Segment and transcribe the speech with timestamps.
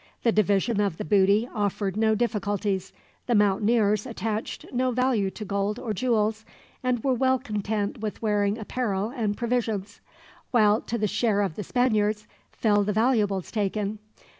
[0.23, 2.91] The division of the booty offered no difficulties.
[3.27, 6.43] The mountaineers attached no value to gold or jewels,
[6.81, 10.01] and were well content with wearing apparel and provisions;
[10.49, 13.99] while to the share of the Spaniards fell the valuables taken.